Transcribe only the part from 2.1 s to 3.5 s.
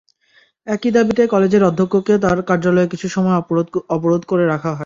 তাঁর কার্যালয়ে কিছু সময়